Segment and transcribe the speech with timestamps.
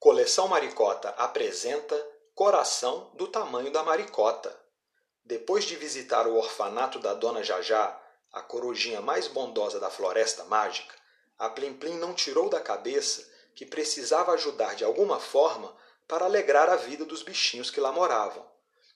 [0.00, 1.94] Coleção Maricota apresenta
[2.34, 4.58] Coração do Tamanho da Maricota.
[5.22, 8.00] Depois de visitar o orfanato da Dona Jajá,
[8.32, 10.94] a corujinha mais bondosa da Floresta Mágica,
[11.38, 15.76] a Plim Plim não tirou da cabeça que precisava ajudar de alguma forma
[16.08, 18.50] para alegrar a vida dos bichinhos que lá moravam.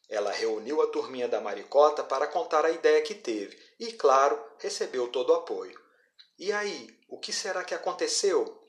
[0.09, 5.09] Ela reuniu a turminha da Maricota para contar a ideia que teve e, claro, recebeu
[5.09, 5.79] todo o apoio.
[6.39, 8.64] E aí, o que será que aconteceu?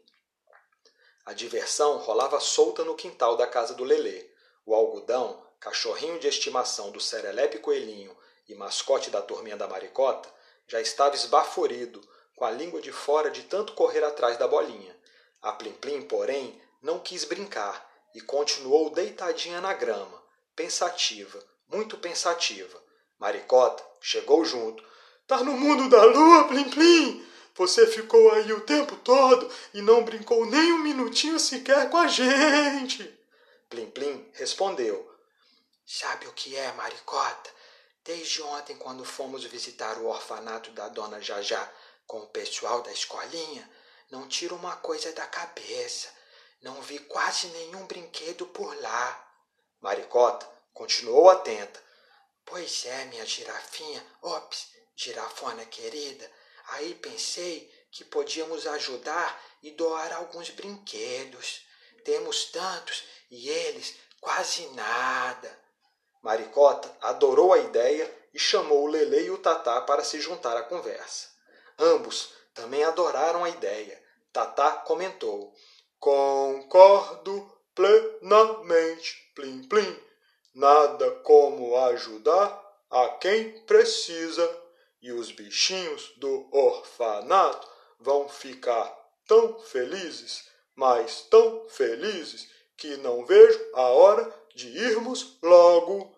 [1.26, 4.30] A diversão rolava solta no quintal da casa do Lelê.
[4.64, 8.16] O algodão, cachorrinho de estimação do Serelepe Coelhinho
[8.48, 10.30] e mascote da turminha da Maricota,
[10.68, 12.00] já estava esbaforido,
[12.36, 14.96] com a língua de fora de tanto correr atrás da bolinha.
[15.42, 20.22] A Plim Plim, porém, não quis brincar e continuou deitadinha na grama,
[20.56, 22.80] pensativa, muito pensativa.
[23.18, 24.84] Maricota chegou junto.
[25.26, 27.35] Tá no mundo da lua, Plim Plim!
[27.56, 32.08] Você ficou aí o tempo todo e não brincou nem um minutinho sequer com a
[32.08, 33.04] gente.
[33.70, 35.10] Plim Plim respondeu.
[35.86, 37.50] Sabe o que é, Maricota?
[38.04, 41.72] Desde ontem, quando fomos visitar o orfanato da dona Jajá
[42.06, 43.70] com o pessoal da escolinha,
[44.12, 46.10] não tiro uma coisa da cabeça.
[46.62, 49.32] Não vi quase nenhum brinquedo por lá.
[49.80, 51.82] Maricota continuou atenta.
[52.44, 54.06] Pois é, minha girafinha.
[54.22, 56.30] Ops, girafona querida.
[56.70, 61.62] Aí pensei que podíamos ajudar e doar alguns brinquedos.
[62.04, 65.60] Temos tantos e eles quase nada.
[66.22, 70.64] Maricota adorou a ideia e chamou o Lele e o Tatá para se juntar à
[70.64, 71.30] conversa.
[71.78, 74.02] Ambos também adoraram a ideia.
[74.34, 75.54] Tatá comentou:
[76.00, 80.04] Concordo plenamente, Plim Plim.
[80.54, 84.65] Nada como ajudar a quem precisa
[85.06, 88.92] e os bichinhos do orfanato vão ficar
[89.28, 96.12] tão felizes, mas tão felizes, que não vejo a hora de irmos logo.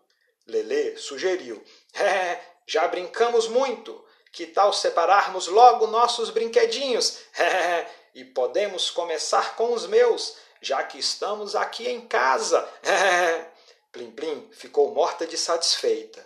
[0.47, 1.61] Lelê sugeriu:
[1.93, 4.05] É, já brincamos muito.
[4.31, 7.19] Que tal separarmos logo nossos brinquedinhos?
[7.37, 12.67] É, e podemos começar com os meus, já que estamos aqui em casa.
[12.83, 13.51] É.
[13.91, 16.25] Plim Plim ficou morta de satisfeita.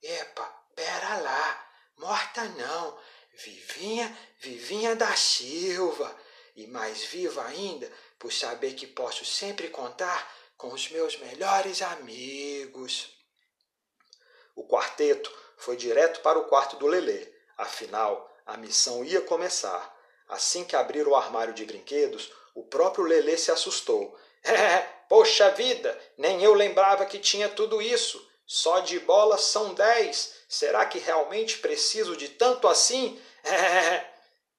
[0.00, 1.67] Epa, pera lá.
[1.98, 2.98] Morta não,
[3.32, 6.16] vivinha, vivinha da Silva,
[6.54, 13.16] e mais viva ainda por saber que posso sempre contar com os meus melhores amigos.
[14.54, 17.32] O quarteto foi direto para o quarto do Lelê.
[17.56, 19.96] Afinal, a missão ia começar.
[20.28, 24.16] Assim que abriram o armário de brinquedos, o próprio Lelê se assustou.
[24.40, 28.24] É, poxa vida, nem eu lembrava que tinha tudo isso.
[28.50, 30.32] Só de bolas são dez.
[30.48, 33.20] Será que realmente preciso de tanto assim?
[33.44, 34.06] É.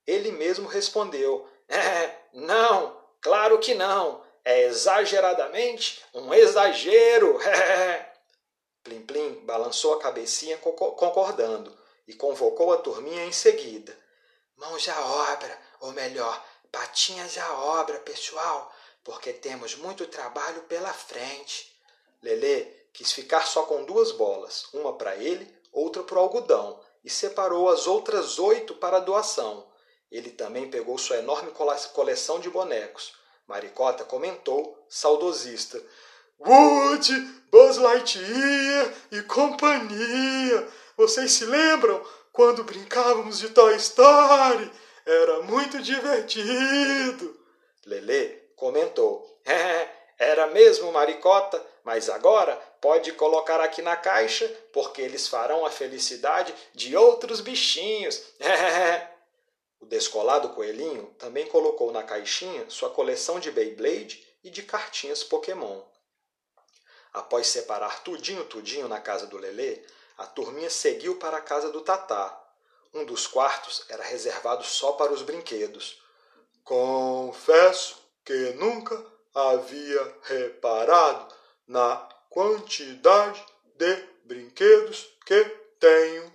[0.05, 4.23] Ele mesmo respondeu: é, Não, claro que não.
[4.45, 7.41] É exageradamente um exagero.
[7.41, 8.13] É.
[8.83, 11.75] Plim Plim balançou a cabecinha concordando
[12.07, 13.97] e convocou a turminha em seguida.
[14.55, 15.01] Mãos à
[15.31, 18.73] obra, ou melhor, patinhas à obra, pessoal,
[19.03, 21.75] porque temos muito trabalho pela frente.
[22.21, 27.09] Lelê quis ficar só com duas bolas, uma para ele, outra para o algodão, e
[27.09, 29.67] separou as outras oito para doação.
[30.11, 31.51] Ele também pegou sua enorme
[31.93, 33.13] coleção de bonecos.
[33.47, 35.81] Maricota comentou, saudosista.
[36.39, 37.19] Woody,
[37.51, 40.67] Buzz Lightyear e companhia.
[40.95, 44.71] Vocês se lembram quando brincávamos de Toy Story?
[45.05, 47.37] Era muito divertido.
[47.85, 49.41] Lelê comentou.
[49.45, 55.71] É, era mesmo, Maricota, mas agora pode colocar aqui na caixa, porque eles farão a
[55.71, 58.21] felicidade de outros bichinhos.
[59.79, 65.81] o descolado coelhinho também colocou na caixinha sua coleção de Beyblade e de cartinhas Pokémon.
[67.13, 69.81] Após separar tudinho tudinho na casa do Lelê,
[70.17, 72.37] a turminha seguiu para a casa do Tatá.
[72.93, 76.01] Um dos quartos era reservado só para os brinquedos.
[76.63, 79.03] Confesso que nunca
[79.33, 81.33] havia reparado
[81.67, 83.43] na quantidade
[83.75, 85.43] de brinquedos que
[85.79, 86.31] tenho.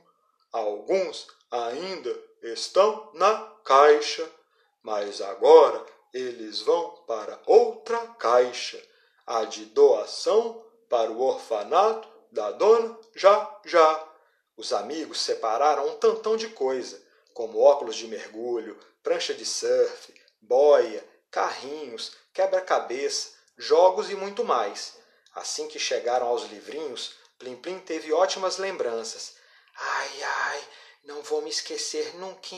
[0.53, 4.29] Alguns ainda estão na caixa,
[4.83, 8.81] mas agora eles vão para outra caixa,
[9.27, 14.09] a de doação para o orfanato da dona Já Já.
[14.57, 17.03] Os amigos separaram um tantão de coisa,
[17.33, 24.97] como óculos de mergulho, prancha de surf, boia, carrinhos, quebra-cabeça, jogos e muito mais.
[25.35, 29.35] Assim que chegaram aos livrinhos, Plim Plim teve ótimas lembranças.
[29.77, 30.69] Ai, ai,
[31.05, 32.57] não vou me esquecer nunca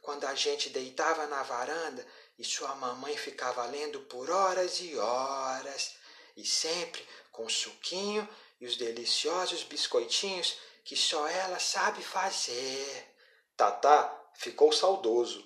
[0.00, 2.06] quando a gente deitava na varanda
[2.38, 5.94] e sua mamãe ficava lendo por horas e horas,
[6.36, 7.02] e sempre
[7.32, 8.28] com suquinho
[8.60, 13.14] e os deliciosos biscoitinhos que só ela sabe fazer.
[13.56, 15.42] Tatá ficou saudoso.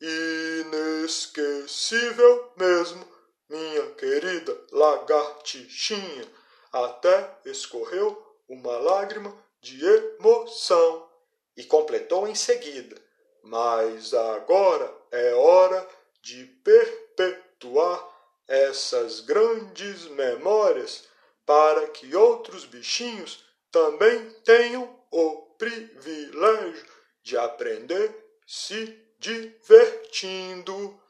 [0.00, 3.06] Inesquecível mesmo,
[3.54, 6.26] minha querida lagartixinha.
[6.72, 11.08] Até escorreu uma lágrima de emoção.
[11.56, 13.00] E completou em seguida:
[13.44, 15.88] Mas agora é hora
[16.20, 18.12] de perpetuar
[18.48, 21.04] essas grandes memórias
[21.46, 26.86] para que outros bichinhos também tenham o privilégio
[27.22, 28.12] de aprender
[28.46, 31.00] se divertindo.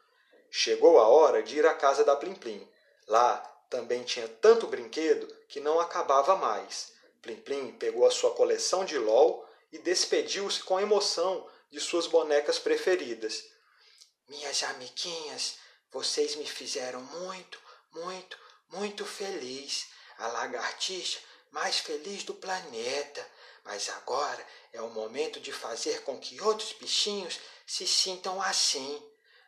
[0.56, 2.64] Chegou a hora de ir à casa da Plim Plim.
[3.08, 6.92] Lá também tinha tanto brinquedo que não acabava mais.
[7.20, 12.56] Plim Plim pegou a sua coleção de LOL e despediu-se com emoção de suas bonecas
[12.56, 13.42] preferidas.
[14.28, 15.56] Minhas amiguinhas,
[15.90, 17.60] vocês me fizeram muito,
[17.92, 19.88] muito, muito feliz.
[20.18, 21.18] A lagartixa
[21.50, 23.28] mais feliz do planeta.
[23.64, 29.02] Mas agora é o momento de fazer com que outros bichinhos se sintam assim.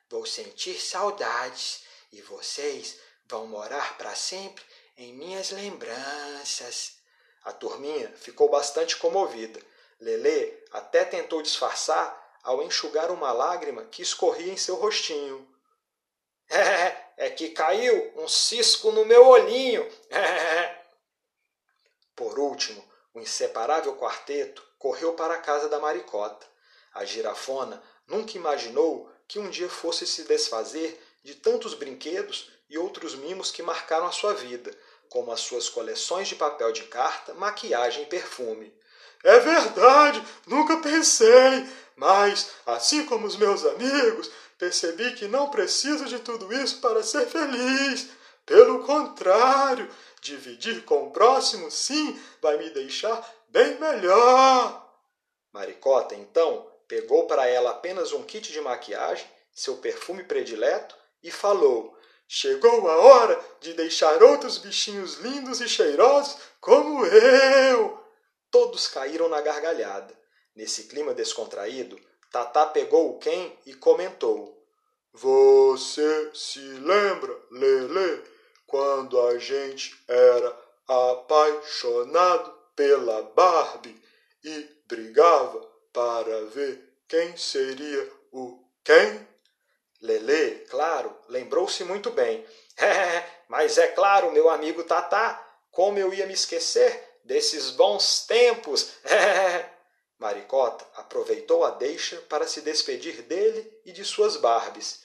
[0.09, 2.99] Vou sentir saudades e vocês
[3.29, 4.65] vão morar para sempre
[4.97, 6.97] em minhas lembranças.
[7.45, 9.61] A turminha ficou bastante comovida.
[10.01, 15.47] Lelê até tentou disfarçar ao enxugar uma lágrima que escorria em seu rostinho.
[16.49, 19.87] É, é que caiu um cisco no meu olhinho.
[22.15, 22.83] Por último,
[23.13, 26.47] o inseparável quarteto correu para a casa da maricota.
[26.95, 33.15] A girafona nunca imaginou que um dia fosse se desfazer de tantos brinquedos e outros
[33.15, 34.71] mimos que marcaram a sua vida,
[35.09, 38.73] como as suas coleções de papel de carta, maquiagem e perfume.
[39.25, 46.19] É verdade, nunca pensei, mas, assim como os meus amigos, percebi que não preciso de
[46.21, 48.09] tudo isso para ser feliz.
[48.45, 49.91] Pelo contrário,
[50.21, 54.87] dividir com o próximo, sim, vai me deixar bem melhor.
[55.53, 61.97] Maricota, então, pegou para ela apenas um kit de maquiagem, seu perfume predileto e falou:
[62.29, 68.03] Chegou a hora de deixar outros bichinhos lindos e cheirosos como eu.
[68.51, 70.15] Todos caíram na gargalhada.
[70.55, 72.01] Nesse clima descontraído,
[72.31, 74.63] Tatá pegou o Ken e comentou:
[75.13, 78.25] Você se lembra, Lele,
[78.67, 84.01] quando a gente era apaixonado pela Barbie
[84.45, 86.79] e brigava para ver
[87.09, 89.27] quem seria o quem?
[90.03, 92.45] Lelê, claro, lembrou-se muito bem.
[92.77, 98.93] É, mas é claro, meu amigo Tatá, como eu ia me esquecer desses bons tempos?
[99.05, 99.71] É.
[100.21, 105.01] Maricota aproveitou a deixa para se despedir dele e de suas Barbies.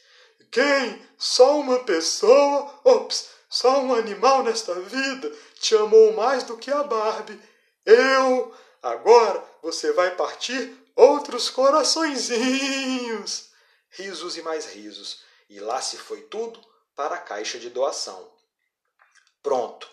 [0.51, 1.01] Quem?
[1.17, 2.81] Só uma pessoa?
[2.83, 7.41] Ops, só um animal nesta vida te amou mais do que a Barbie.
[7.85, 8.53] Eu.
[8.83, 13.51] Agora você vai partir outros coraçõezinhos.
[13.89, 16.61] Risos e mais risos, e lá se foi tudo
[16.95, 18.31] para a caixa de doação.
[19.43, 19.89] Pronto,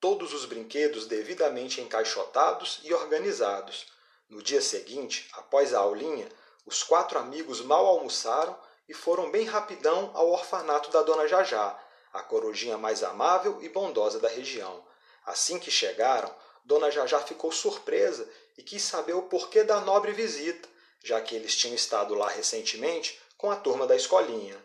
[0.00, 3.86] todos os brinquedos devidamente encaixotados e organizados.
[4.28, 6.28] No dia seguinte, após a aulinha,
[6.66, 8.58] os quatro amigos mal almoçaram
[8.88, 11.78] e foram bem rapidão ao orfanato da dona Jajá,
[12.12, 14.84] a corujinha mais amável e bondosa da região.
[15.24, 18.28] Assim que chegaram, Dona Jajá ficou surpresa
[18.58, 20.68] e quis saber o porquê da nobre visita,
[21.02, 24.60] já que eles tinham estado lá recentemente com a turma da escolinha.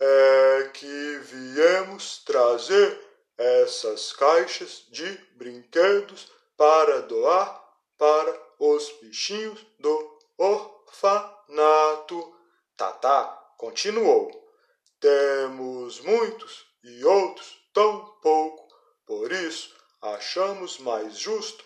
[0.00, 3.00] É que viemos trazer
[3.36, 7.62] essas caixas de brinquedos para doar
[7.98, 12.32] para os bichinhos do orfanato.
[12.76, 13.24] Tatá
[13.58, 14.30] continuou.
[15.00, 18.68] Temos muitos e outros tão pouco,
[19.04, 21.64] por isso achamos mais justo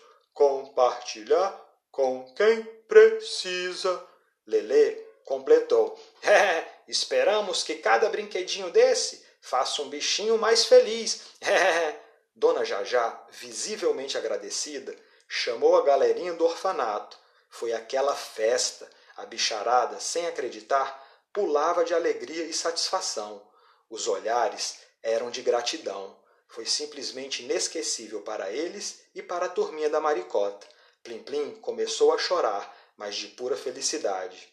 [0.79, 1.59] compartilhar
[1.91, 4.01] com quem precisa.
[4.47, 4.91] Lelê
[5.25, 5.99] completou.
[6.21, 11.27] É, esperamos que cada brinquedinho desse faça um bichinho mais feliz.
[11.41, 11.95] É.
[12.35, 14.95] Dona Jajá, visivelmente agradecida,
[15.27, 17.17] chamou a galerinha do orfanato.
[17.49, 18.89] Foi aquela festa.
[19.17, 23.45] A bicharada, sem acreditar, pulava de alegria e satisfação.
[23.89, 26.15] Os olhares eram de gratidão.
[26.49, 30.67] Foi simplesmente inesquecível para eles e para a turminha da maricota.
[31.03, 34.51] Plim Plim começou a chorar, mas de pura felicidade.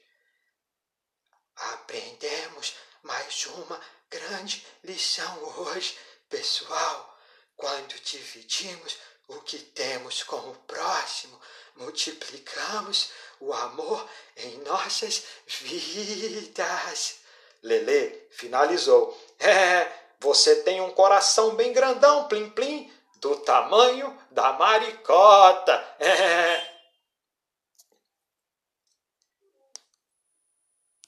[1.56, 5.96] Aprendemos mais uma grande lição hoje,
[6.28, 7.18] pessoal.
[7.56, 11.40] Quando dividimos o que temos com o próximo,
[11.76, 13.10] multiplicamos
[13.40, 17.20] o amor em nossas vidas.
[17.62, 19.18] Lelê finalizou.
[19.38, 25.85] É, você tem um coração bem grandão, plim plim, do tamanho da maricota.
[25.99, 26.65] É.